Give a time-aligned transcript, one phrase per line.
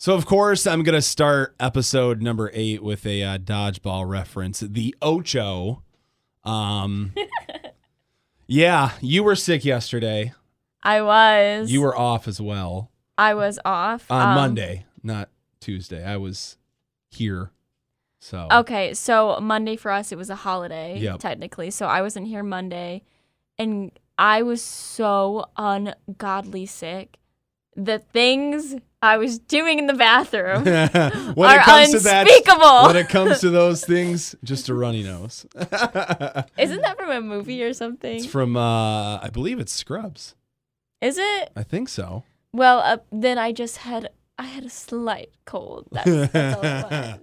[0.00, 4.60] So of course I'm gonna start episode number eight with a uh, dodgeball reference.
[4.60, 5.82] The Ocho.
[6.44, 7.12] Um,
[8.46, 10.32] yeah, you were sick yesterday.
[10.82, 11.70] I was.
[11.70, 15.28] You were off as well I was off on Um, Monday, not
[15.60, 16.04] Tuesday.
[16.04, 16.56] I was
[17.10, 17.50] here.
[18.20, 21.18] So Okay, so Monday for us it was a holiday Yep.
[21.18, 21.70] technically.
[21.70, 23.02] So I wasn't here Monday
[23.58, 27.18] and I was so ungodly sick.
[27.76, 30.64] The things I was doing in the bathroom
[31.34, 35.46] when it comes to that, when it comes to those things, just a runny nose.
[35.54, 38.16] Isn't that from a movie or something?
[38.16, 40.34] it's from uh, I believe it's Scrubs.
[41.00, 41.50] Is it?
[41.54, 42.24] I think so.
[42.52, 45.86] Well, uh, then I just had I had a slight cold.
[45.92, 47.20] That's, that's it was.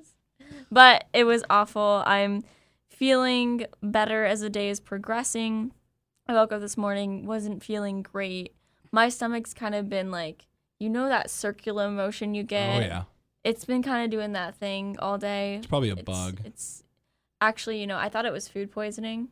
[0.71, 2.03] But it was awful.
[2.05, 2.43] I'm
[2.89, 5.71] feeling better as the day is progressing.
[6.27, 8.53] I woke up this morning, wasn't feeling great.
[8.91, 10.47] My stomach's kind of been like,
[10.79, 12.77] you know, that circular motion you get.
[12.77, 13.03] Oh yeah,
[13.43, 15.55] It's been kind of doing that thing all day.
[15.55, 16.41] it's probably a It's- bug.
[16.45, 16.83] It's
[17.41, 19.29] actually, you know, I thought it was food poisoning.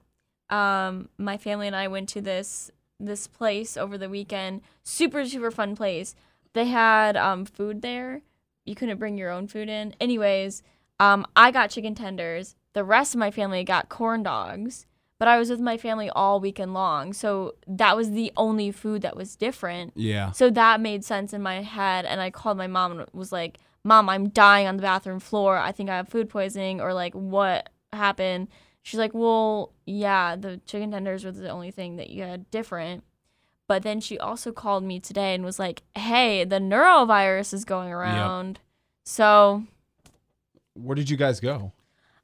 [0.50, 4.62] Um, my family and I went to this this place over the weekend.
[4.84, 6.16] Super super fun place.
[6.54, 8.22] They had um food there.
[8.66, 9.94] You couldn't bring your own food in.
[10.00, 10.64] Anyways,
[11.00, 12.56] um, I got chicken tenders.
[12.74, 14.86] The rest of my family got corn dogs.
[15.24, 19.04] But I was with my family all weekend long, so that was the only food
[19.04, 19.94] that was different.
[19.96, 20.32] Yeah.
[20.32, 23.58] So that made sense in my head, and I called my mom and was like,
[23.86, 25.58] "Mom, I'm dying on the bathroom floor.
[25.58, 28.50] I think I have food poisoning, or like what happened?"
[28.82, 33.06] She's like, "Well, yeah, the chicken tenders were the only thing that you had different."
[33.66, 37.94] But then she also called me today and was like, "Hey, the norovirus is going
[37.94, 38.60] around."
[39.06, 39.64] So,
[40.74, 41.72] Where did you guys go?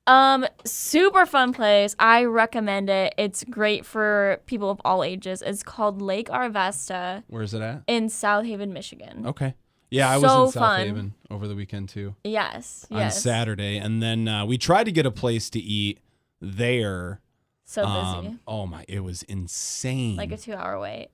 [0.09, 1.95] Um, super fun place.
[1.99, 3.13] I recommend it.
[3.17, 5.41] It's great for people of all ages.
[5.41, 7.83] It's called Lake Arvesta Where's it at?
[7.87, 9.25] in South Haven, Michigan.
[9.27, 9.53] Okay.
[9.91, 10.79] Yeah, I So was in South fun.
[10.87, 13.21] Haven over the weekend too Yes, on yes.
[13.21, 15.99] Saturday, and then uh, we tried to get a place to eat
[16.41, 17.21] there.
[17.65, 18.27] So busy.
[18.27, 20.15] Um, oh my, it was insane.
[20.15, 21.09] like a two hour wait.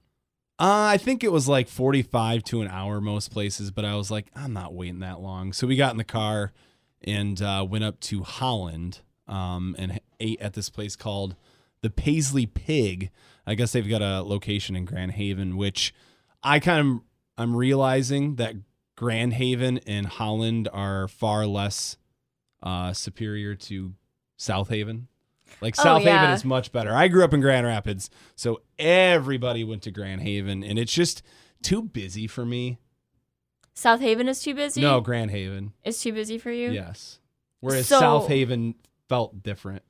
[0.58, 4.10] Uh, I think it was like 45 to an hour most places, but I was
[4.10, 5.52] like, I'm not waiting that long.
[5.52, 6.54] So we got in the car
[7.06, 11.36] and uh, went up to Holland um, and ate at this place called
[11.82, 13.12] the Paisley Pig.
[13.48, 15.94] I guess they've got a location in Grand Haven, which
[16.44, 17.02] I kind of
[17.38, 18.56] I'm realizing that
[18.96, 21.98] Grand Haven and Holland are far less
[22.64, 23.94] uh, superior to
[24.38, 25.08] South Haven.
[25.62, 26.94] Like Oh, South Haven is much better.
[26.96, 31.22] I grew up in Grand Rapids, so everybody went to Grand Haven, and it's just
[31.62, 32.80] too busy for me.
[33.76, 34.82] South Haven is too busy.
[34.82, 36.72] No, Grand Haven, it's too busy for you.
[36.72, 37.20] yes.
[37.60, 38.76] Whereas So- South Haven
[39.10, 39.84] felt different.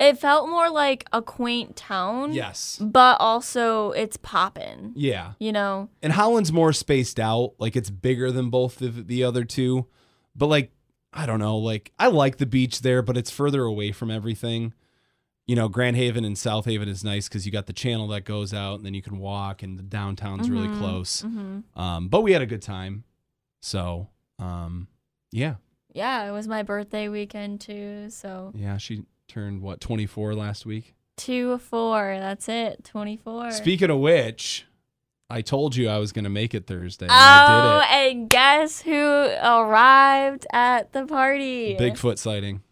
[0.00, 2.32] It felt more like a quaint town.
[2.32, 4.92] Yes, But also it's poppin'.
[4.96, 5.34] yeah.
[5.38, 5.90] You know.
[6.02, 9.86] And Holland's more spaced out, like it's bigger than both of the other two.
[10.34, 10.72] But like,
[11.12, 14.74] I don't know, like I like the beach there, but it's further away from everything.
[15.46, 18.24] You know, Grand Haven and South Haven is nice because you got the channel that
[18.24, 21.22] goes out, and then you can walk, and the downtown's really Mhm, close.
[21.22, 21.62] mhm.
[21.78, 23.04] Um, but we had a good time.
[23.62, 24.08] So,
[24.38, 24.88] um,
[25.30, 25.54] yeah,
[25.94, 28.10] Yeah, it was my birthday weekend too.
[28.10, 28.76] So yeah.
[28.76, 30.94] She turned what twenty four last week.
[31.16, 32.16] two four.
[32.18, 32.84] That's it.
[32.84, 33.50] Twenty four.
[33.52, 34.66] Speaking of which,
[35.30, 38.92] I told you I was gonna make it Thursday, and Oh, I and guess who
[38.96, 41.76] arrived at the party?
[41.76, 42.62] Bigfoot sighting.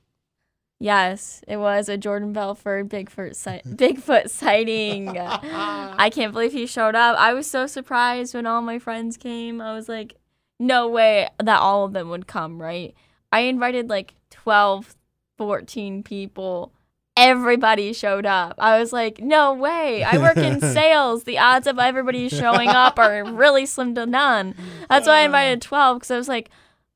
[0.82, 5.10] Yes, it was a Jordan Belford Bigfoot sight- Bigfoot sighting.
[5.18, 7.18] I can't believe he showed up.
[7.18, 9.60] I was so surprised when all my friends came.
[9.60, 10.16] I was like,
[10.60, 12.94] no way that all of them would come, right?
[13.32, 14.94] I invited like 12,
[15.38, 16.72] 14 people.
[17.16, 18.54] Everybody showed up.
[18.58, 20.04] I was like, no way.
[20.04, 21.24] I work in sales.
[21.24, 24.54] The odds of everybody showing up are really slim to none.
[24.88, 26.50] That's why I invited 12 because I was like,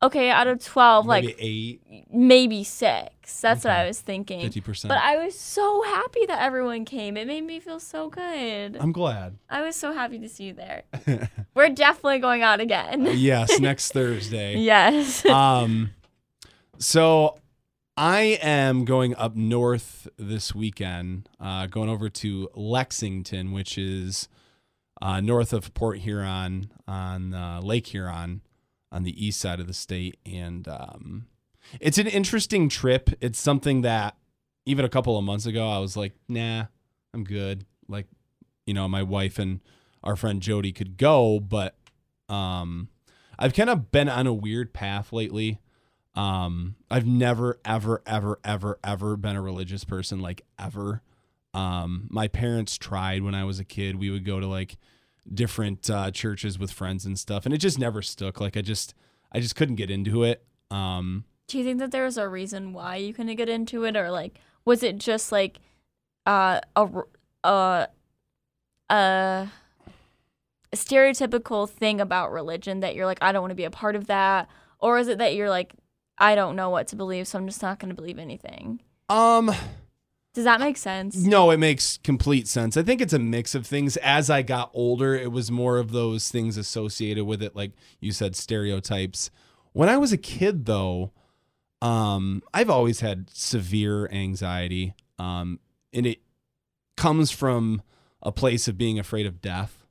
[0.07, 3.41] okay, out of 12, Maybe like eight, maybe six.
[3.41, 4.41] That's what I was thinking.
[4.43, 4.91] fifty percent.
[4.91, 7.17] But I was so happy that everyone came.
[7.17, 8.77] It made me feel so good.
[8.79, 9.39] I'm glad.
[9.49, 10.83] I was so happy to see you there.
[11.55, 13.09] We're definitely going out again.
[13.15, 14.59] yes, next Thursday.
[14.59, 15.25] yes.
[15.27, 15.91] Um,
[16.79, 17.39] so
[17.97, 24.29] I am going up north this weekend, uh, going over to Lexington, which is
[25.01, 28.41] uh, north of Port Huron on uh, Lake Huron
[28.95, 30.17] on the east side of the state.
[30.25, 31.27] And um,
[31.81, 33.11] it's an interesting trip.
[33.21, 34.17] It's something that
[34.65, 36.67] even a couple of months ago, I was like, nah,
[37.13, 37.67] I'm good.
[37.89, 38.07] Like,
[38.67, 39.61] you know, my wife and
[40.03, 41.77] our friend Jody could go, but
[42.29, 42.89] um,
[43.39, 45.59] I've kind of been on a weird path lately.
[46.15, 51.03] Um, I've never, ever, ever, ever, ever been a religious person, like ever.
[51.53, 53.97] Um, my parents tried when I was a kid.
[53.97, 54.77] We would go to like
[55.33, 58.41] different uh, churches with friends and stuff, and it just never stuck.
[58.41, 58.95] Like I just,
[59.33, 60.45] I just couldn't get into it.
[60.71, 63.97] Um, Do you think that there was a reason why you couldn't get into it,
[63.97, 65.61] or like was it just like
[66.27, 66.89] uh, a
[67.45, 67.89] a
[68.91, 69.49] a
[70.75, 74.07] stereotypical thing about religion that you're like I don't want to be a part of
[74.07, 74.49] that,
[74.79, 75.75] or is it that you're like
[76.19, 78.81] I don't know what to believe, so I'm just not going to believe anything?
[79.11, 79.51] um,
[80.35, 81.17] Does that make sense?
[81.17, 82.77] No, it makes complete sense.
[82.77, 83.97] I think it's a mix of things.
[83.99, 88.11] As I got older, it was more of those things associated with it, like you
[88.11, 89.31] said, stereotypes.
[89.73, 91.13] When I was a kid, though,
[91.81, 95.61] um, I've always had severe anxiety, um,
[95.93, 96.23] and it
[96.97, 97.83] comes from
[98.21, 99.87] a place of being afraid of death.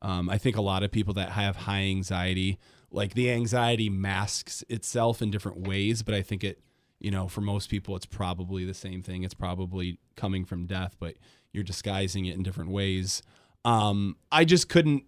[0.00, 2.58] Um, I think a lot of people that have high anxiety,
[2.90, 6.60] like the anxiety masks itself in different ways, but I think it
[7.02, 9.24] you know, for most people, it's probably the same thing.
[9.24, 11.16] It's probably coming from death, but
[11.52, 13.22] you're disguising it in different ways.
[13.64, 15.04] Um, I just couldn't,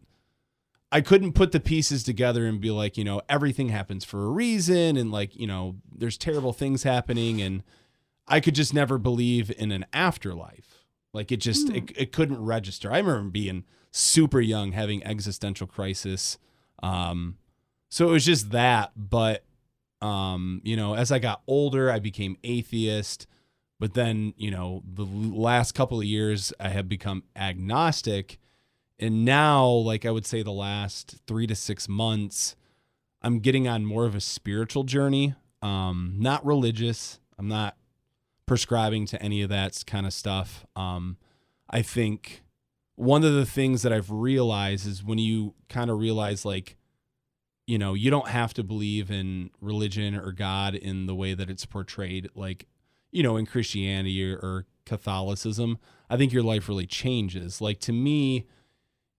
[0.93, 4.29] I couldn't put the pieces together and be like, you know, everything happens for a
[4.29, 7.63] reason, and like, you know, there's terrible things happening, and
[8.27, 10.85] I could just never believe in an afterlife.
[11.13, 12.93] Like it just, it, it couldn't register.
[12.93, 16.39] I remember being super young, having existential crisis.
[16.83, 17.39] Um,
[17.89, 19.45] so it was just that, but
[20.01, 23.27] um, you know, as I got older, I became atheist.
[23.81, 28.39] But then, you know, the last couple of years, I have become agnostic.
[28.99, 32.55] And now, like I would say, the last three to six months,
[33.21, 35.35] I'm getting on more of a spiritual journey.
[35.61, 37.19] Um, not religious.
[37.37, 37.77] I'm not
[38.47, 40.65] prescribing to any of that kind of stuff.
[40.77, 41.17] Um,
[41.69, 42.43] I think
[42.95, 46.77] one of the things that I've realized is when you kind of realize, like,
[47.67, 51.49] you know, you don't have to believe in religion or God in the way that
[51.49, 52.67] it's portrayed, like,
[53.11, 55.79] you know, in Christianity or, or Catholicism.
[56.11, 57.61] I think your life really changes.
[57.61, 58.47] Like to me,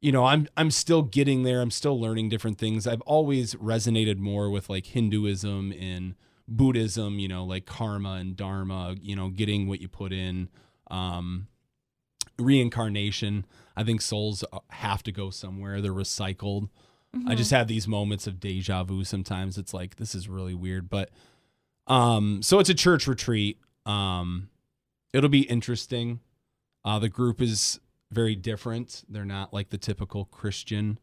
[0.01, 1.61] you know, I'm I'm still getting there.
[1.61, 2.85] I'm still learning different things.
[2.85, 6.13] I've always resonated more with like Hinduism and
[6.47, 10.49] Buddhism, you know, like karma and dharma, you know, getting what you put in.
[10.91, 11.47] Um
[12.37, 13.45] reincarnation.
[13.75, 15.81] I think souls uh, have to go somewhere.
[15.81, 16.69] They're recycled.
[17.27, 19.57] I just have these moments of deja vu sometimes.
[19.57, 21.09] It's like this is really weird, but
[21.87, 23.59] um so it's a church retreat.
[23.85, 24.49] Um
[25.13, 26.19] it'll be interesting.
[26.83, 27.79] Uh the group is
[28.11, 29.03] very different.
[29.09, 30.99] They're not like the typical Christian.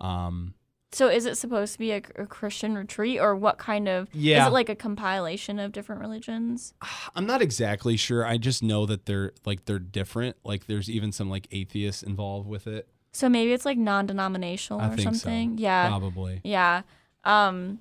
[0.00, 0.54] Um
[0.92, 4.08] So is it supposed to be a, a Christian retreat, or what kind of?
[4.12, 4.42] Yeah.
[4.42, 6.74] Is it like a compilation of different religions?
[7.14, 8.26] I'm not exactly sure.
[8.26, 10.36] I just know that they're like they're different.
[10.44, 12.88] Like there's even some like atheists involved with it.
[13.12, 15.12] So maybe it's like non-denominational I or think so.
[15.12, 15.58] something.
[15.58, 15.88] Yeah.
[15.88, 16.40] Probably.
[16.44, 16.82] Yeah.
[17.24, 17.80] Um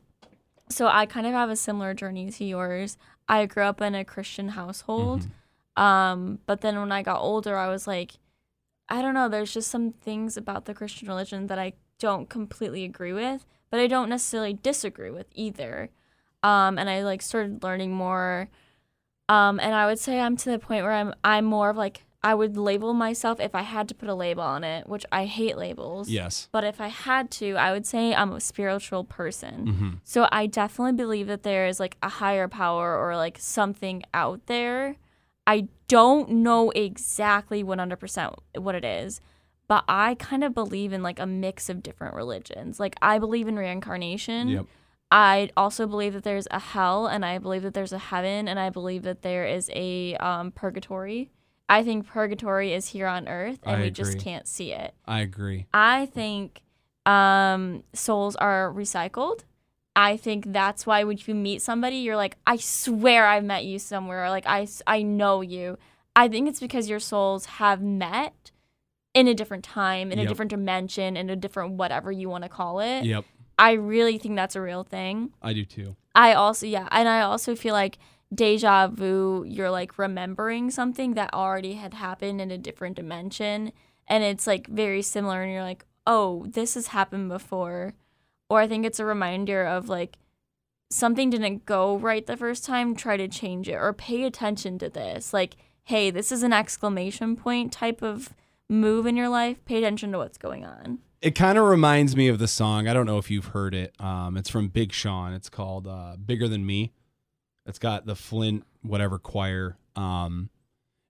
[0.70, 2.98] so I kind of have a similar journey to yours.
[3.28, 5.28] I grew up in a Christian household.
[5.78, 5.82] Mhm.
[5.82, 8.14] Um but then when I got older I was like
[8.90, 12.84] I don't know, there's just some things about the Christian religion that I don't completely
[12.84, 15.90] agree with, but I don't necessarily disagree with either.
[16.44, 18.50] Um and I like started learning more
[19.30, 22.04] um and I would say I'm to the point where I'm I'm more of like
[22.24, 25.26] I would label myself if I had to put a label on it, which I
[25.26, 26.08] hate labels.
[26.08, 26.50] Yes.
[26.52, 29.68] But if I had to, I would say I'm a spiritual person.
[29.68, 34.04] hmm So I definitely believe that there is like a higher power or like something
[34.14, 34.98] out there.
[35.48, 39.20] I don't know exactly 100% what it is,
[39.68, 42.80] but I kind of believe in like a mix of different religions.
[42.80, 44.48] Like I believe in reincarnation.
[44.50, 44.66] Yep.
[45.12, 48.60] I also believe that there's a hell and I believe that there's a heaven and
[48.60, 51.32] I believe that there is a um, purgatory.
[51.72, 54.94] I think purgatory is here on earth and I we just can't see it.
[55.06, 55.68] I agree.
[55.74, 56.62] I think
[57.06, 59.46] um, souls are recycled.
[59.96, 63.80] I think that's why when you meet somebody, you're like, I swear I've met you
[63.80, 64.26] somewhere.
[64.26, 65.78] Or like, I know you.
[66.14, 68.52] I think it's because your souls have met
[69.14, 72.50] in a different time, in a different dimension, in a different whatever you want to
[72.50, 73.06] call it.
[73.06, 73.24] Yep.
[73.58, 75.32] I really think that's a real thing.
[75.42, 75.96] I do too.
[76.16, 76.90] I also, yeah.
[76.92, 77.98] And I also feel like
[78.34, 83.72] deja vu, you're like remembering something that already had happened in a different dimension.
[84.08, 85.42] And it's like very similar.
[85.44, 87.94] And you're like, oh, this has happened before.
[88.50, 90.18] Or I think it's a reminder of like
[90.90, 94.90] something didn't go right the first time, try to change it or pay attention to
[94.90, 95.34] this.
[95.34, 98.34] Like, hey, this is an exclamation point type of
[98.70, 99.64] move in your life.
[99.66, 101.00] Pay attention to what's going on.
[101.22, 102.88] It kind of reminds me of the song.
[102.88, 103.94] I don't know if you've heard it.
[104.00, 105.34] Um, it's from Big Sean.
[105.34, 106.94] It's called uh, "Bigger Than Me."
[107.66, 109.78] It's got the Flint whatever choir.
[109.96, 110.50] Um,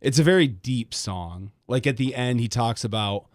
[0.01, 1.51] it's a very deep song.
[1.67, 3.27] Like at the end, he talks about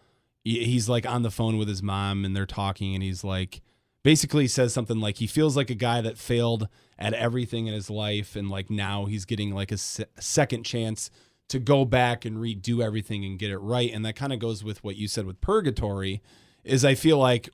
[0.44, 3.62] he's like on the phone with his mom, and they're talking, and he's like,
[4.02, 6.68] basically says something like he feels like a guy that failed
[6.98, 11.10] at everything in his life, and like now he's getting like a se- second chance
[11.48, 13.92] to go back and redo everything and get it right.
[13.92, 16.22] And that kind of goes with what you said with purgatory
[16.64, 17.48] is I feel like,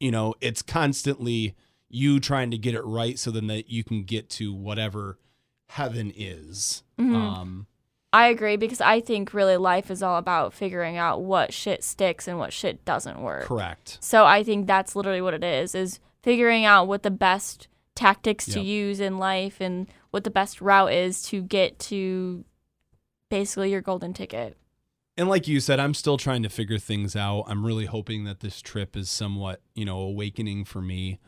[0.00, 1.54] you know, it's constantly
[1.90, 5.18] you trying to get it right so then that you can get to whatever
[5.68, 6.82] heaven is.
[6.98, 7.14] Mhm.
[7.14, 7.66] Um,
[8.12, 12.26] I agree because I think really life is all about figuring out what shit sticks
[12.26, 13.44] and what shit doesn't work.
[13.44, 13.98] correct.
[14.00, 18.46] So I think that's literally what it is is figuring out what the best tactics
[18.46, 18.64] to Yep.
[18.64, 22.44] use in life and what the best route is to get to
[23.30, 24.56] basically your golden ticket.
[25.16, 27.44] And like you said, I'm still trying to figure things out.
[27.48, 31.18] I'm really hoping that this trip is somewhat, you know, awakening for me.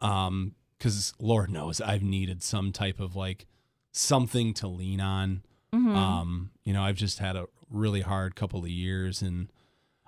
[0.00, 3.46] Um, because Lord knows I've needed some type of like
[3.92, 5.42] something to lean on.
[5.74, 5.96] Mhm.
[5.96, 9.50] Um, you know, I've just had a really hard couple of years and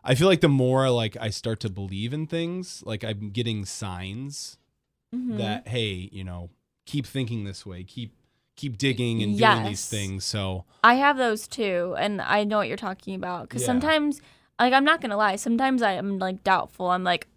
[0.04, 3.64] I feel like the more like I start to believe in things, like I'm getting
[3.64, 4.58] signs
[5.14, 5.38] Mhm.
[5.38, 6.50] that hey, you know,
[6.84, 8.12] keep thinking this way, keep
[8.56, 10.24] keep digging and doing these things.
[10.24, 13.48] So I have those too, and I know what you're talking about.
[13.48, 13.66] Because Yeah.
[13.66, 14.20] sometimes,
[14.58, 16.90] like, I'm not gonna lie, sometimes I am like doubtful.
[16.90, 17.28] I'm like,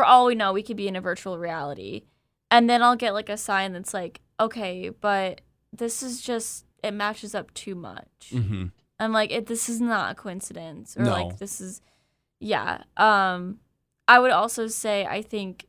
[0.00, 2.04] for all we know, we could be in a virtual reality,
[2.50, 5.42] and then I'll get like a sign that's like, okay, but
[5.72, 8.32] this is just it matches up too much.
[8.32, 8.72] mhm.
[8.98, 11.10] I'm like, it, this is not a coincidence, or No.
[11.10, 11.82] like this is,
[12.38, 12.82] yeah.
[12.96, 13.60] Um,
[14.08, 15.66] I would also say I think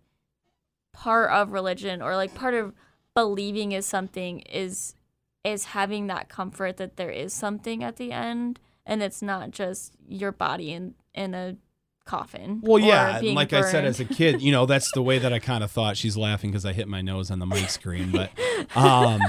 [0.94, 2.74] part of religion or like part of
[3.14, 4.96] believing is something is
[5.44, 9.94] is having that comfort that there is something at the end and it's not just
[10.08, 11.56] your body in in a
[12.06, 12.62] coffin.
[12.64, 15.40] Well, yeah, like I said, as a kid, you know, that's the way that I
[15.40, 15.98] kind of thought.
[15.98, 18.32] She's laughing because I hit my nose on the mic screen, but
[18.76, 19.22] um,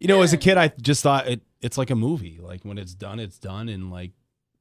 [0.00, 2.38] you know, as a kid, I just thought it it's like a movie.
[2.40, 4.12] Like when it's done, it's done, and like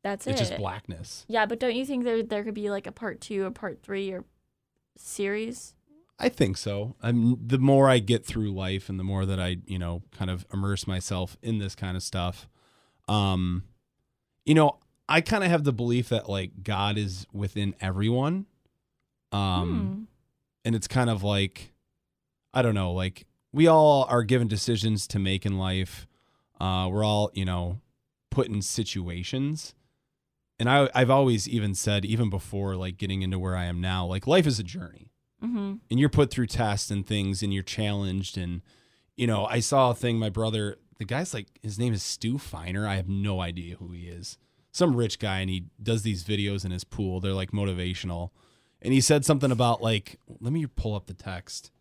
[0.03, 0.31] that's it.
[0.31, 0.45] it's it.
[0.45, 1.25] just blackness.
[1.27, 3.81] Yeah, but don't you think there there could be like a part two or part
[3.83, 4.25] three or
[4.97, 5.73] series?
[6.19, 6.95] I think so.
[7.01, 10.31] I'm the more I get through life, and the more that I, you know, kind
[10.31, 12.47] of immerse myself in this kind of stuff.
[13.07, 13.63] Um,
[14.45, 14.79] you know,
[15.09, 18.45] I kind of have the belief that like God is within everyone.
[19.31, 19.69] Um.
[19.69, 20.03] Hmm.
[20.65, 21.73] and it's kind of like
[22.53, 26.07] i don't know like we all are given decisions to make in life
[26.61, 27.79] uh we're all you know
[28.31, 29.75] put in situations
[30.59, 34.05] and i i've always even said even before like getting into where i am now
[34.05, 35.11] like life is a journey
[35.43, 35.73] Mm-hmm.
[35.91, 38.61] and you're put through tests and things and you're challenged and
[39.17, 42.37] you know i saw a thing my brother the guy's like his name is stu
[42.39, 44.37] feiner i have no idea who he is
[44.77, 48.29] some rich guy and he does these videos in his pool they're like motivational
[48.81, 51.71] and he said something about like let me pull up the text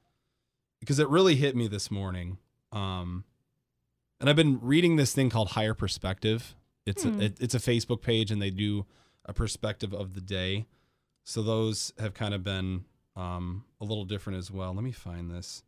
[0.80, 2.38] because it really hit me this morning
[2.72, 3.24] um
[4.20, 6.54] and i've been reading this thing called higher perspective
[6.86, 7.20] it's Hmm.
[7.20, 8.86] a it, it's a facebook page and they do
[9.24, 10.66] a perspective of the day
[11.24, 12.84] so those have kind of been
[13.16, 14.72] um, a little different as well.
[14.74, 15.64] Let me find this.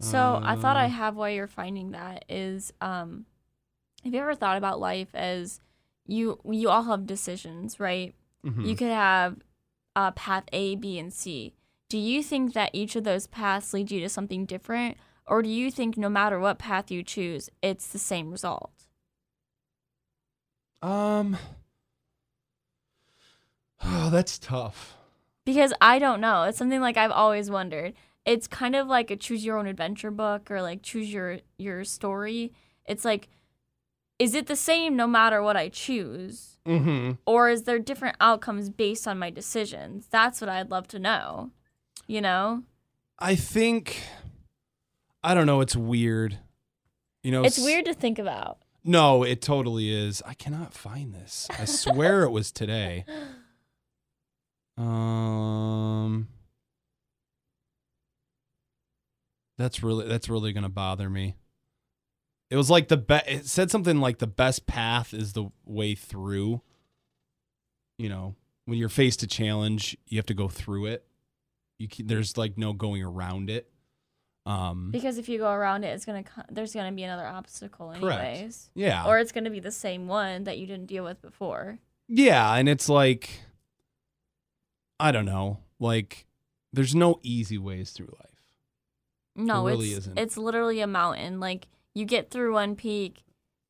[0.00, 3.24] So I thought I Um, have while you're finding that is um
[4.04, 5.60] have you ever thought about life as
[6.06, 8.14] you you all have decisions, right?
[8.44, 8.66] mhm.
[8.66, 9.36] You could have
[9.94, 11.54] uh, path A, B, and C.
[11.88, 14.96] Do you think that each of those paths lead you to something different?
[15.26, 18.70] Or do you think no matter what path you choose, it's the same result?
[20.82, 21.36] um.
[23.84, 24.96] Oh, that's tough.
[25.44, 26.42] Because I don't know.
[26.44, 27.94] It's something like I've always wondered.
[28.24, 31.84] It's kind of like a choose your own adventure book or like choose your your
[31.84, 32.52] story.
[32.84, 33.28] It's like
[34.18, 36.58] is it the same no matter what I choose?
[36.66, 37.12] Mm-hmm.
[37.26, 40.06] Or is there different outcomes based on my decisions?
[40.10, 41.50] That's what I'd love to know.
[42.06, 42.62] You know?
[43.18, 44.02] I think.
[45.22, 45.60] I don't know.
[45.60, 46.38] It's weird.
[47.22, 48.58] You know, It's s- weird to think about.
[48.84, 50.22] No, it totally is.
[50.24, 51.48] I cannot find this.
[51.58, 53.04] I swear it was today.
[54.78, 56.28] Um.
[59.56, 61.36] That's really that's really gonna bother me.
[62.50, 63.28] It was like the best.
[63.28, 66.60] It said something like the best path is the way through.
[67.98, 68.34] You know,
[68.66, 71.04] when you're faced a challenge, you have to go through it.
[71.78, 73.68] You can, there's like no going around it.
[74.44, 74.90] Um.
[74.92, 78.22] Because if you go around it, it's gonna there's gonna be another obstacle Correct.
[78.24, 79.04] anyways, Yeah.
[79.06, 81.78] or it's gonna be the same one that you didn't deal with before.
[82.08, 83.40] Yeah, and it's like
[85.00, 86.26] I don't know, like
[86.72, 88.30] there's no easy ways through life.
[89.34, 90.18] No, it really it's isn't.
[90.18, 91.40] it's literally a mountain.
[91.40, 93.24] Like you get through one peak,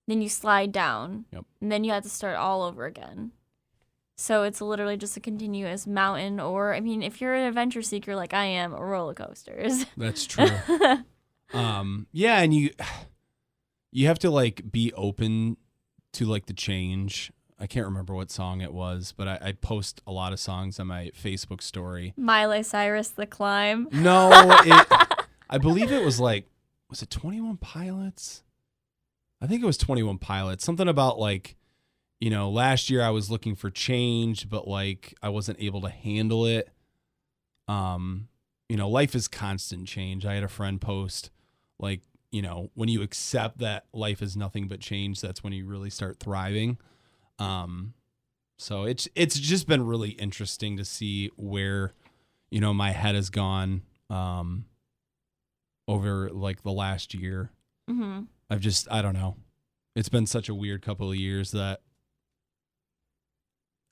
[0.08, 1.44] then you slide down, Yep.
[1.60, 3.30] and then you have to start all over again.
[4.18, 8.16] So it's literally just a continuous mountain, or I mean, if you're an adventure seeker
[8.16, 9.84] like I am, roller coasters.
[9.96, 10.48] That's true.
[11.52, 12.70] um yeah, and you
[13.92, 15.56] you have to like be open
[16.14, 17.30] to like the change.
[17.58, 20.78] I can't remember what song it was, but I, I post a lot of songs
[20.78, 22.12] on my Facebook story.
[22.16, 23.88] Miley Cyrus, The Climb.
[23.92, 24.86] No, it,
[25.50, 26.46] I believe it was like
[26.96, 28.42] was it 21 Pilots?
[29.42, 30.64] I think it was 21 Pilots.
[30.64, 31.56] Something about like
[32.20, 35.90] you know, last year I was looking for change but like I wasn't able to
[35.90, 36.70] handle it.
[37.68, 38.28] Um
[38.70, 40.24] you know, life is constant change.
[40.24, 41.28] I had a friend post
[41.78, 42.00] like,
[42.32, 45.90] you know, when you accept that life is nothing but change, that's when you really
[45.90, 46.78] start thriving.
[47.38, 47.92] Um
[48.56, 51.92] so it's it's just been really interesting to see where
[52.50, 54.64] you know my head has gone um
[55.88, 57.50] over like the last year.
[57.88, 59.36] hmm I've just I don't know.
[59.94, 61.80] It's been such a weird couple of years that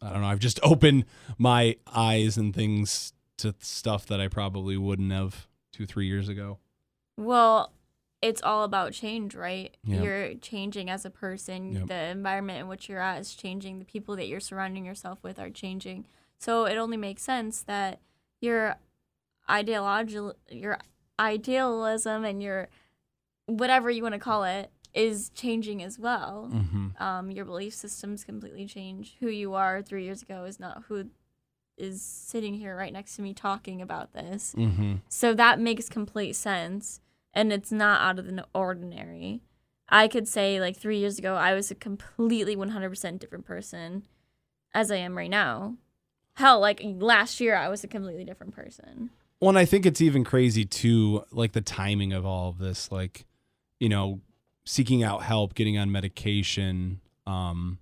[0.02, 0.28] I don't know.
[0.28, 1.04] I've just opened
[1.38, 6.58] my eyes and things to stuff that I probably wouldn't have two, three years ago.
[7.16, 7.72] Well,
[8.22, 9.76] it's all about change, right?
[9.84, 10.02] Yeah.
[10.02, 11.72] You're changing as a person.
[11.72, 11.86] Yep.
[11.88, 13.78] The environment in which you're at is changing.
[13.80, 16.06] The people that you're surrounding yourself with are changing.
[16.38, 18.00] So it only makes sense that
[18.40, 18.76] your
[19.50, 20.78] ideological your
[21.18, 22.68] idealism, and your
[23.46, 26.50] whatever you want to call it is changing as well.
[26.52, 27.02] Mm-hmm.
[27.02, 29.16] Um, your belief systems completely change.
[29.20, 31.06] Who you are three years ago is not who
[31.76, 34.54] is sitting here right next to me talking about this.
[34.56, 34.96] Mm-hmm.
[35.08, 37.00] So that makes complete sense.
[37.32, 39.40] And it's not out of the ordinary.
[39.88, 44.04] I could say, like, three years ago, I was a completely 100% different person
[44.72, 45.74] as I am right now.
[46.34, 49.10] Hell, like, last year, I was a completely different person.
[49.40, 52.90] Well, and I think it's even crazy too, like the timing of all of this,
[52.90, 53.26] like,
[53.80, 54.20] you know,
[54.64, 57.00] seeking out help, getting on medication.
[57.26, 57.78] Um,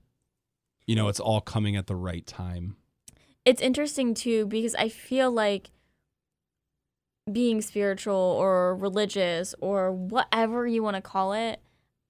[0.87, 2.77] you know, it's all coming at the right time.
[3.45, 5.71] It's interesting, too, because I feel like
[7.31, 11.61] being spiritual or religious or whatever you want to call it,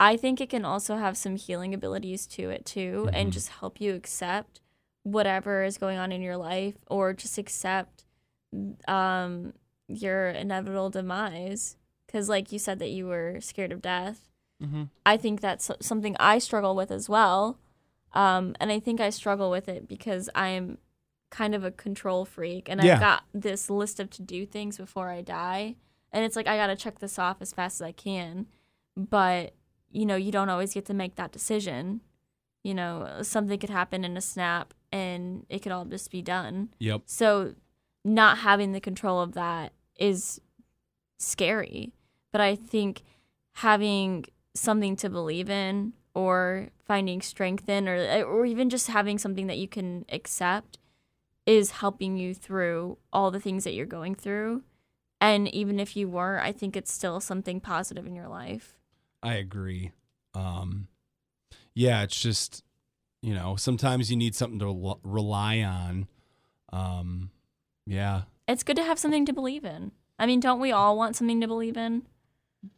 [0.01, 3.15] I think it can also have some healing abilities to it, too, Mhm.
[3.15, 4.61] and just help you accept
[5.05, 8.05] whatever is going on in your life or just accept
[8.88, 9.52] um
[9.88, 14.28] your inevitable demise because like you said that you were scared of death
[14.62, 14.85] Mm-hmm.
[15.04, 17.59] i think that's something i struggle with as well
[18.12, 20.78] um and i think i struggle with it because i'm
[21.32, 22.94] kind of a control freak and Yeah.
[22.94, 25.75] i've got this list of to do things before i die
[26.12, 28.47] and it's like i gotta check this off as fast as i can
[28.97, 29.54] but
[29.90, 32.00] you know you don't always get to make that decision
[32.62, 36.69] you know something could happen in a snap and it could all just be done
[36.78, 37.02] Yep.
[37.06, 37.54] so
[38.04, 40.41] not having the control of that is
[41.19, 41.93] scary.
[42.32, 43.02] But I think
[43.54, 49.47] having something to believe in or finding strength in or or even just having something
[49.47, 50.78] that you can accept
[51.47, 54.62] is helping you through all the things that you're going through.
[55.21, 58.76] And even if you were, I think it's still something positive in your life.
[59.23, 59.93] I agree.
[60.34, 60.88] Um,
[61.75, 62.62] yeah, it's just
[63.23, 66.08] you know sometimes you need something to rely on.
[66.73, 67.30] Um,
[67.86, 69.92] yeah, It's good to have something to believe in.
[70.18, 72.02] I mean, don't we all want something to believe in?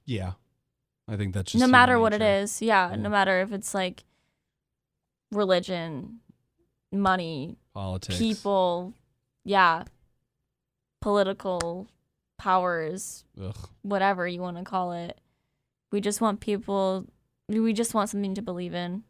[0.06, 0.32] yeah.
[1.06, 2.96] I think that's just no matter what it is yeah, Yeah.
[2.96, 4.04] no matter if it's like
[5.30, 6.20] religion
[6.92, 8.94] money Politics, people
[9.44, 9.82] yeah
[11.00, 11.88] political
[12.38, 13.54] powers Ugh.
[13.82, 15.20] whatever you want to call it
[15.92, 17.04] we just want people
[17.48, 19.02] we just want something to believe in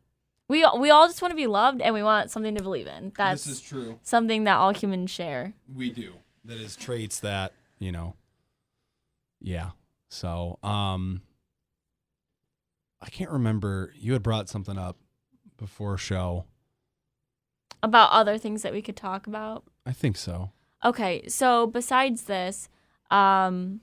[0.49, 3.13] we we all just want to be loved and we want something to believe in
[3.17, 3.99] that's this is true.
[4.03, 6.15] something that all humans share We do.
[6.45, 8.15] That is traits that you know.
[9.41, 9.71] Yeah.
[10.09, 11.23] So, um,
[13.03, 13.93] I can't remember.
[13.97, 14.97] You had brought something up
[15.59, 16.45] before show.
[17.83, 20.53] about other things that we could talk about I think so.
[20.85, 22.69] Okay, so besides this,
[23.11, 23.81] um,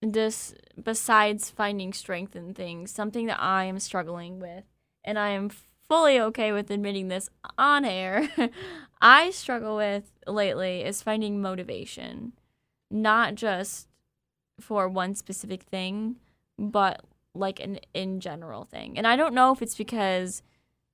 [0.00, 4.64] this besides finding strength in things, something that I am struggling with,
[5.08, 5.50] and I am
[5.88, 8.28] fully okay with admitting this on air,
[9.00, 12.34] I struggle with lately is finding motivation,
[12.90, 13.88] not just
[14.60, 16.16] for one specific thing,
[16.58, 17.02] but
[17.34, 18.98] like an in general thing.
[18.98, 20.42] And I don't know if it's because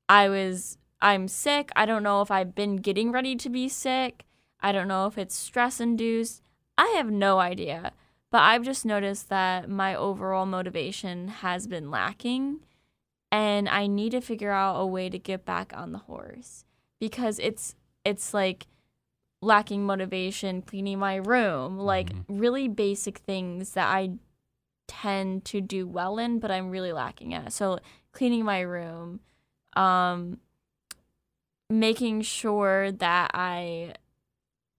[0.09, 1.70] I was I'm sick.
[1.74, 4.24] I don't know if I've been getting ready to be sick.
[4.61, 6.40] I don't know if it's stress induced.
[6.79, 7.92] I have no idea.
[8.31, 12.61] But I've just noticed that my overall motivation has been lacking
[13.35, 16.64] and I need to figure out a way to get back on the horse
[17.01, 18.68] because it's it's like
[19.42, 22.25] lacking motivation cleaning my room, like Mhm.
[22.29, 24.18] really basic things that I
[24.87, 27.53] tend to do well in but I'm really lacking at.
[27.53, 27.81] So
[28.12, 29.18] cleaning my room,
[29.75, 30.38] um
[31.68, 33.94] making sure that I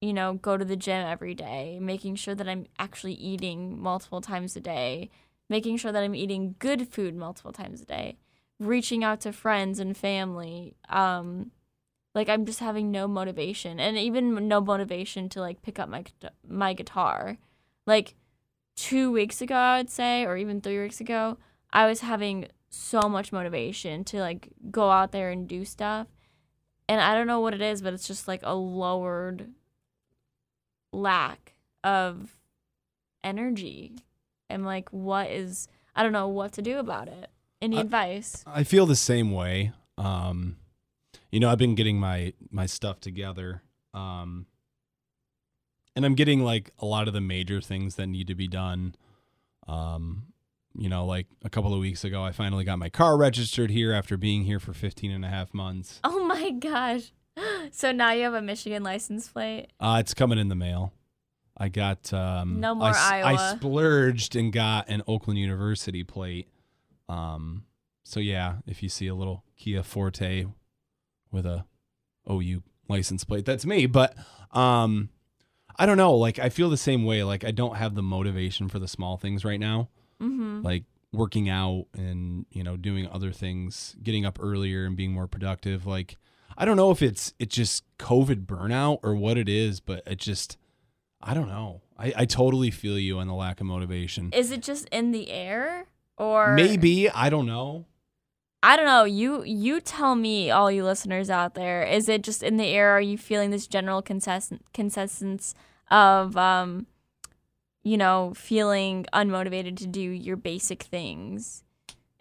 [0.01, 4.21] you know, go to the gym every day, making sure that I'm actually eating multiple
[4.21, 5.09] times a day,
[5.49, 8.17] making sure that I'm eating good food multiple times a day,
[8.59, 10.75] reaching out to friends and family.
[10.89, 11.51] Um,
[12.13, 16.05] like I'm just having no motivation, and even no motivation to like pick up my
[16.47, 17.37] my guitar.
[17.85, 18.15] Like
[18.75, 21.37] two weeks ago, I would say, or even three weeks ago,
[21.71, 26.07] I was having so much motivation to like go out there and do stuff.
[26.87, 29.49] And I don't know what it is, but it's just like a lowered
[30.93, 32.37] lack of
[33.23, 33.97] energy.
[34.49, 35.67] I'm like, what is?
[35.95, 37.29] I don't know what to do about it.
[37.61, 38.43] Any I- advice?
[38.47, 39.71] I feel the same way.
[39.97, 40.57] Um,
[41.31, 43.61] you know, I've been getting my my stuff together,
[43.93, 44.45] um,
[45.95, 48.95] and I'm getting like a lot of the major things that need to be done.
[49.67, 50.27] Um,
[50.77, 53.93] you know, like a couple of weeks ago, I finally got my car registered here
[53.93, 55.99] after being here for 15 and a half months.
[56.03, 57.11] Oh my gosh!
[57.71, 59.67] So now you have a Michigan license plate.
[59.79, 60.93] Uh, it's coming in the mail.
[61.57, 63.55] I got um, No more I, s- I Iowa.
[63.57, 66.47] splurged and got an Oakland University plate.
[67.07, 67.65] Um,
[68.03, 70.45] so yeah, if you see a little Kia Forte
[71.31, 71.65] with a
[72.29, 73.85] OU license plate, that's me.
[73.85, 74.15] But
[74.51, 75.09] um,
[75.77, 76.13] I don't know.
[76.15, 77.23] Like I feel the same way.
[77.23, 79.89] Like I don't have the motivation for the small things right now.
[80.21, 80.61] Mm-hmm.
[80.61, 85.27] Like working out and you know doing other things, getting up earlier and being more
[85.27, 85.85] productive.
[85.85, 86.17] Like
[86.57, 90.19] I don't know if it's it's just COVID burnout or what it is, but it
[90.19, 90.57] just
[91.21, 91.81] I don't know.
[91.97, 94.31] I, I totally feel you on the lack of motivation.
[94.33, 95.87] Is it just in the air,
[96.17, 97.85] or Maybe I don't know.
[98.63, 99.03] I don't know.
[99.03, 101.83] You you tell me, all you listeners out there.
[101.83, 102.91] Is it just in the air?
[102.91, 105.53] Are you feeling this general consensus consensus
[105.91, 106.87] of um,
[107.83, 111.63] you know, feeling unmotivated to do your basic things?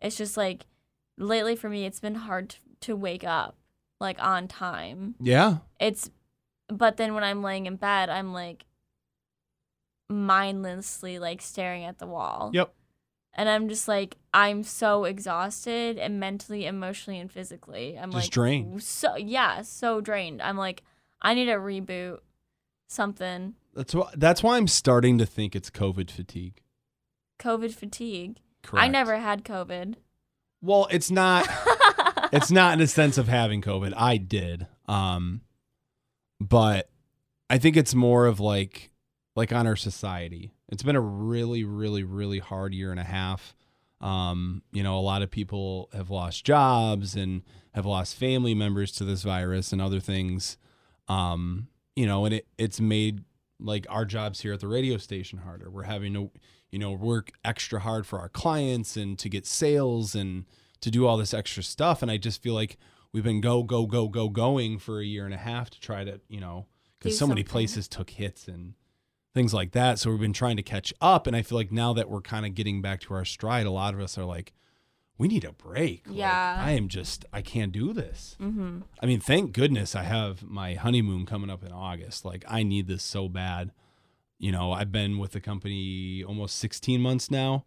[0.01, 0.67] It's just like
[1.17, 3.57] lately for me, it's been hard to, to wake up
[3.99, 5.15] like on time.
[5.19, 6.11] Yeah, It's,
[6.69, 8.67] but then when I'm laying in bed, I'm like
[10.11, 12.51] mindlessly like staring at the wall.
[12.53, 12.75] Yep.
[13.35, 17.99] And I'm just like, I'm so exhausted and mentally, emotionally, and physically.
[17.99, 18.83] I'm Just like drained.
[18.83, 20.40] So yeah, so drained.
[20.40, 20.83] I'm like,
[21.20, 22.18] I need a reboot
[22.88, 23.55] something.
[23.75, 26.62] that's why that's why I'm starting to think it's COVID fatigue.
[27.40, 28.38] COVID fatigue.
[28.62, 28.85] Correct.
[28.85, 29.97] I never had COVID.
[30.62, 31.47] Well, it's not.
[32.33, 33.92] it's not in a sense of having COVID.
[33.97, 34.66] I did.
[34.87, 35.42] Um,
[36.40, 36.88] but
[37.51, 38.90] I think it's more of like
[39.37, 40.54] like on our society.
[40.68, 43.55] It's been a really, really, really hard year and a half.
[44.00, 47.42] Um, you know, a lot of people have lost jobs and
[47.74, 50.59] have lost family members to this virus and other things.
[51.09, 53.24] Um, you know, and it it's made
[53.61, 55.70] like our jobs here at the radio station harder.
[55.70, 56.31] We're having to,
[56.70, 60.44] you know, work extra hard for our clients and to get sales and
[60.81, 62.03] to do all this extra stuff.
[62.03, 62.77] And I just feel like
[63.12, 66.05] we've been go, go, go, go, going for a year and a half to try
[66.05, 66.66] to, you know,
[66.98, 68.74] because so many places took hits and
[69.35, 69.99] things like that.
[69.99, 71.27] So we've been trying to catch up.
[71.27, 73.70] And I feel like now that we're kind of getting back to our stride, a
[73.70, 74.53] lot of us are like,
[75.18, 76.07] we need a break.
[76.09, 76.62] Like, Yeah.
[76.64, 78.37] I am just, I can't do this.
[78.40, 78.81] mm-hmm.
[79.01, 82.25] I mean, thank goodness I have my honeymoon coming up in August.
[82.25, 83.73] Like, I need this so bad.
[84.38, 87.64] You know, I've been with the company almost 16 months now,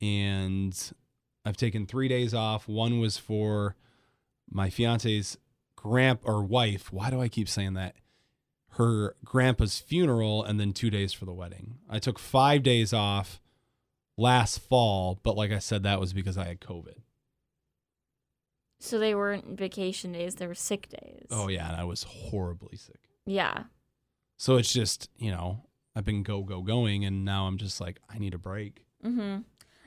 [0.00, 0.92] and
[1.44, 2.68] I've taken three days off.
[2.68, 3.74] One was for
[4.48, 5.36] my fiance's
[5.74, 6.92] grand or wife.
[6.92, 7.96] Why do I keep saying that?
[8.76, 11.78] Her grandpa's funeral, and then two days for the wedding.
[11.88, 13.40] I took five days off
[14.16, 16.96] last fall, but like I said, that was because I had COVID.
[18.80, 21.26] So they weren't vacation days; they were sick days.
[21.30, 23.00] Oh, yeah, and I was horribly sick.
[23.26, 23.64] yeah.
[24.36, 25.62] So it's just, you know,
[25.94, 28.84] I've been go, go, going, and now I'm just like, I need a break.
[29.04, 29.42] Mm-hmm.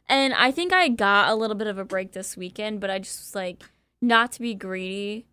[0.08, 3.00] And I think I got a little bit of a break this weekend, but I
[3.00, 3.66] just was like,
[4.02, 5.28] not to be greedy,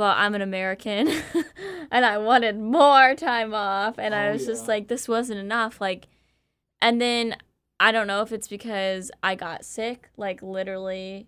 [0.00, 1.08] but I'm an American
[1.90, 3.98] and I wanted more time off.
[3.98, 5.78] And I Oh, was just like, this wasn't enough.
[5.78, 6.08] Like,
[6.80, 7.36] and then
[7.78, 11.26] I don't know if it's because I got sick, like literally,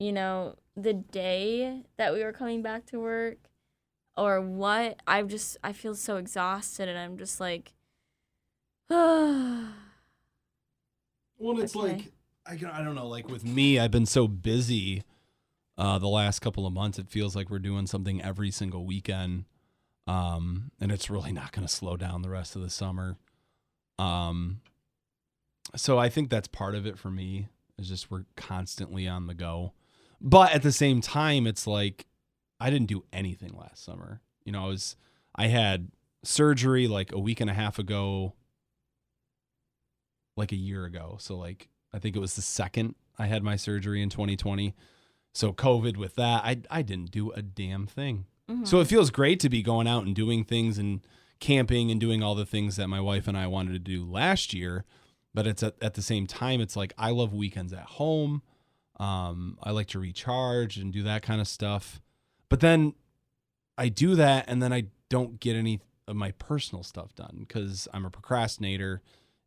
[0.00, 3.36] you know, the day that we were coming back to work
[4.16, 5.00] or what.
[5.06, 7.74] I just, I feel so exhausted and I'm just like,
[8.90, 9.74] Well,
[11.60, 11.92] it's Okay.
[11.96, 12.12] like,
[12.46, 15.02] I, can- I don't know, like with me, I've been so busy
[15.78, 16.98] uh, the last couple of months.
[16.98, 19.44] It feels like we're doing something every single weekend.
[20.06, 23.16] Um, and it's really not going to slow down the rest of the summer.
[23.98, 24.60] Um,
[25.76, 29.34] so I think that's part of it for me is just we're constantly on the
[29.34, 29.72] go.
[30.20, 32.06] But at the same time, it's like
[32.58, 34.20] I didn't do anything last summer.
[34.44, 34.96] You know, I was
[35.36, 35.90] I had
[36.24, 38.34] surgery like a week and a half ago,
[40.36, 41.18] like a year ago.
[41.20, 44.74] So like I think it was the second I had my surgery in 2020.
[45.38, 48.26] So COVID with that, I I didn't do a damn thing.
[48.50, 48.66] mhm.
[48.66, 51.00] So it feels great to be going out and doing things and
[51.38, 54.52] camping and doing all the things that my wife and I wanted to do last
[54.52, 54.84] year.
[55.34, 58.42] But it's at, at the same time, it's like I love weekends at home.
[58.98, 62.00] Um, I like to recharge and do that kind of stuff.
[62.48, 62.94] But then
[63.76, 67.86] I do that and then I don't get any of my personal stuff done because
[67.94, 69.02] I'm a procrastinator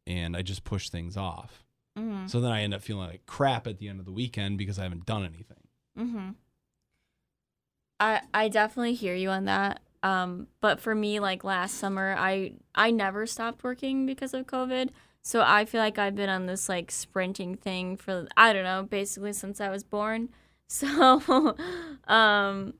[0.08, 1.65] and I just push things off.
[1.97, 2.30] Mhm.
[2.30, 4.80] So then I end up feeling like crap at the end of the weekend because
[4.80, 5.58] I haven't done anything.
[5.97, 6.32] Mm-hmm.
[7.99, 9.82] I I definitely hear you on that.
[10.04, 14.89] Um, but for me, like last summer, I I never stopped working because of COVID.
[15.21, 18.84] So I feel like I've been on this like sprinting thing for I don't know,
[18.84, 20.30] basically since I was born.
[20.73, 21.58] So
[22.08, 22.75] um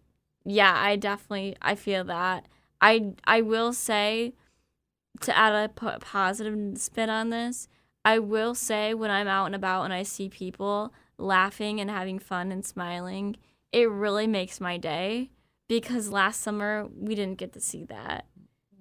[0.46, 2.48] yeah, I definitely I feel that.
[2.80, 4.34] I I will say
[5.22, 5.70] to add a
[6.00, 7.68] positive spin on this,
[8.06, 12.20] I will say when I'm out and about and I see people laughing and having
[12.20, 13.38] fun and smiling,
[13.72, 15.32] it really makes my day
[15.68, 18.26] because last summer we didn't get to see that.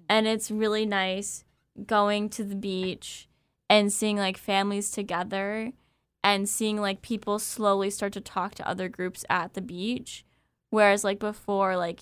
[0.09, 1.45] And it's really nice
[1.85, 3.29] going to the beach
[3.69, 5.71] and seeing like families together
[6.23, 10.25] and seeing like people slowly start to talk to other groups at the beach
[10.69, 12.01] whereas like before like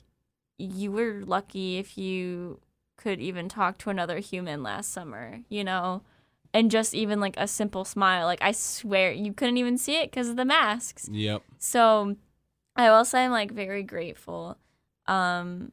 [0.58, 2.60] you were lucky if you
[2.97, 6.04] could even talk to another human last summer, you know?
[6.54, 8.26] And just even like a simple smile.
[8.26, 11.08] Like I swear you couldn't even see it because of the masks.
[11.12, 11.44] Yep.
[11.60, 12.16] So
[12.76, 14.58] I will say I'm like very grateful.
[15.06, 15.72] Um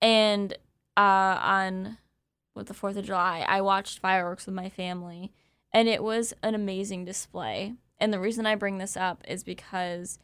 [0.00, 0.52] and
[0.96, 1.98] uh on
[2.54, 5.32] with the 4th of July, I watched fireworks with my family
[5.72, 7.74] and it was an amazing display.
[7.98, 10.18] And the reason I bring this up is because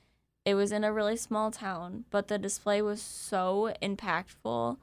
[0.44, 4.78] it was in a really small town, but the display was so impactful.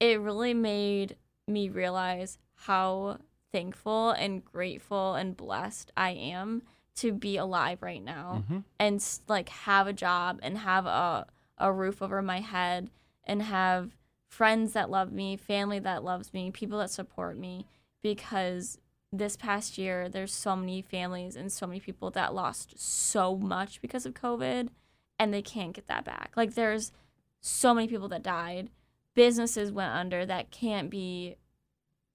[0.00, 3.18] It really made me realize how
[3.52, 6.62] thankful and grateful and blessed I am
[6.96, 8.64] to be alive right now Mhm.
[8.78, 11.26] and like have a job and have a
[11.60, 12.88] a roof over my head
[13.24, 13.96] and have
[14.28, 17.66] friends that love me, family that loves me, people that support me
[18.02, 18.78] because
[19.10, 23.80] this past year there's so many families and so many people that lost so much
[23.80, 24.68] because of COVID
[25.18, 26.32] and they can't get that back.
[26.36, 26.92] Like there's
[27.40, 28.70] so many people that died,
[29.14, 31.36] businesses went under that can't be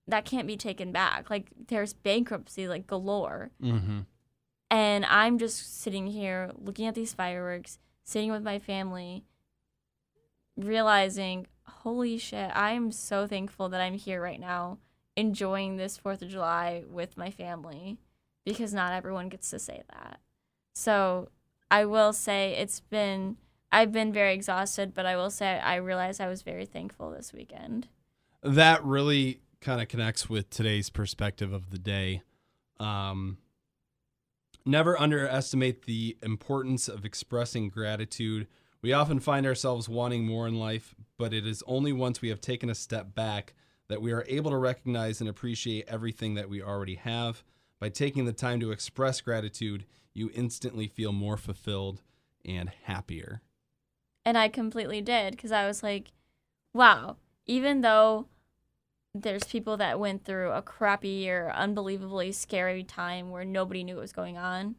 [0.08, 1.30] that can't be taken back.
[1.30, 3.52] Like there's bankruptcy like galore.
[3.62, 4.00] Mm-hmm.
[4.70, 9.24] And I'm just sitting here looking at these fireworks, sitting with my family,
[10.58, 14.80] realizing, holy shit, I am so thankful that I'm here right now,
[15.16, 18.00] enjoying this 4th of July with my family,
[18.46, 20.20] because not everyone gets to say that.
[20.74, 21.30] So
[21.70, 23.38] I will say it's been,
[23.72, 27.32] I've been very exhausted, but I will say I realized I was very thankful this
[27.32, 27.90] weekend.
[28.42, 32.22] That really kind of connects with today's perspective of the day.
[32.80, 33.38] Um,
[34.66, 38.48] never underestimate the importance of expressing gratitude.
[38.82, 42.42] We often find ourselves wanting more in life, but it is only once we have
[42.42, 43.54] taken a step back
[43.88, 47.44] that we are able to recognize and appreciate everything that we already have.
[47.80, 52.02] By taking the time to express gratitude, you instantly feel more fulfilled
[52.44, 53.42] and happier.
[54.26, 56.12] And I completely did because I was like,
[56.74, 58.28] wow, even though
[59.14, 64.02] there's people that went through a crappy or unbelievably scary time where nobody knew what
[64.02, 64.76] was going on,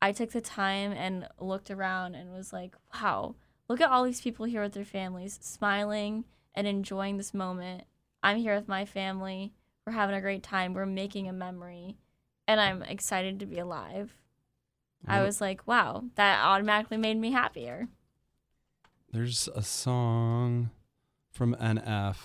[0.00, 3.34] I took the time and looked around and was like, wow,
[3.68, 7.84] look at all these people here with their families, smiling and enjoying this moment.
[8.22, 9.52] I'm here with my family.
[9.86, 10.72] We're having a great time.
[10.72, 11.96] We're making a memory.
[12.48, 14.16] And I'm excited to be alive.
[15.06, 17.88] I was like, wow, that automatically made me happier.
[19.12, 20.70] There's a song
[21.30, 22.16] from NF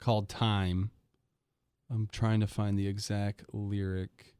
[0.00, 0.90] called Time.
[1.90, 4.36] I'm trying to find the exact lyric.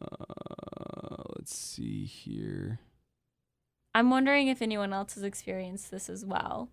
[0.00, 2.80] Uh, let's see here.
[3.94, 6.70] I'm wondering if anyone else has experienced this as well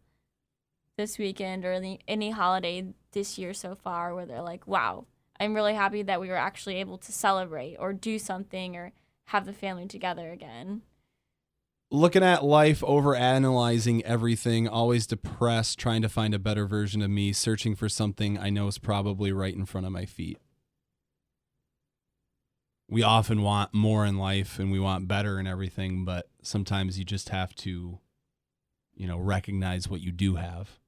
[1.00, 5.06] this weekend or any, any holiday this year so far where they're like, wow,
[5.40, 8.92] I'm really happy that we were actually able to celebrate or do something or
[9.26, 10.82] have the family together again.
[11.92, 17.10] Looking at life, over analyzing everything, always depressed, trying to find a better version of
[17.10, 20.38] me, searching for something I know is probably right in front of my feet.
[22.88, 27.06] We often want more in life and we want better and everything, but sometimes you
[27.06, 28.00] just have to,
[28.96, 30.80] you know, recognize what you do have.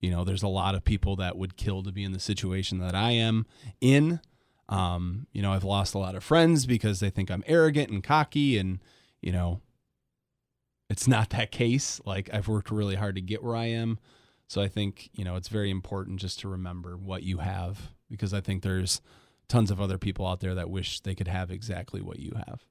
[0.00, 2.78] You know, there's a lot of people that would kill to be in the situation
[2.78, 3.46] that I am
[3.80, 4.20] in.
[4.68, 8.04] Um, you know, I've lost a lot of friends because they think I'm arrogant and
[8.04, 8.80] cocky and,
[9.22, 9.60] you know,
[10.88, 12.00] it's not that case.
[12.04, 13.98] Like I've worked really hard to get where I am.
[14.48, 18.32] So I think, you know, it's very important just to remember what you have because
[18.32, 19.00] I think there's
[19.48, 22.64] tons of other people out there that wish they could have exactly what you have.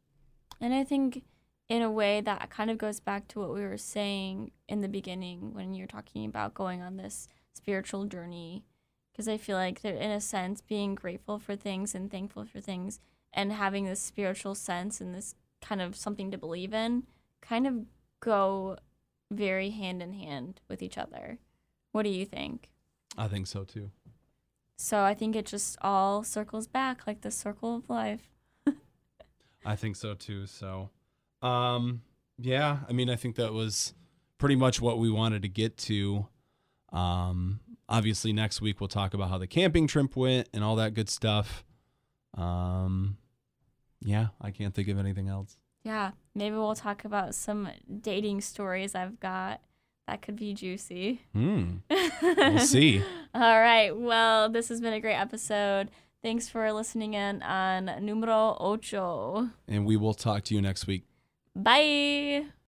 [0.61, 1.23] And I think
[1.67, 4.87] in a way that kind of goes back to what we were saying in the
[4.87, 8.63] beginning when you're talking about going on this spiritual journey
[9.11, 12.59] because I feel like they're in a sense being grateful for things and thankful for
[12.59, 12.99] things
[13.33, 17.03] and having this spiritual sense and this kind of something to believe in
[17.41, 17.85] kind of
[18.25, 18.77] go
[19.31, 21.37] very hand in hand with each other.
[21.91, 22.69] What do you think?
[23.17, 23.91] I think so too.
[24.77, 28.31] So I think it just all circles back like the circle of life.
[29.65, 30.47] I think so too.
[30.47, 30.89] So,
[31.41, 32.01] um,
[32.37, 33.93] yeah, I mean, I think that was
[34.37, 36.27] pretty much what we wanted to get to.
[36.91, 40.93] Um, obviously, next week we'll talk about how the camping trip went and all that
[40.93, 41.63] good stuff.
[42.33, 43.17] Um,
[44.01, 45.55] yeah, I can't think of anything else.
[45.85, 47.69] Yeah, maybe we'll talk about some
[48.01, 49.61] dating stories I've got.
[50.07, 51.21] That could be juicy.
[51.31, 51.77] Hmm.
[52.21, 53.03] We'll see.
[53.33, 53.95] All right.
[53.95, 55.89] Well, this has been a great episode.
[56.23, 59.49] Thanks for listening in on Numero Ocho.
[59.67, 61.05] And we will talk to you next week.
[61.55, 62.47] Bye.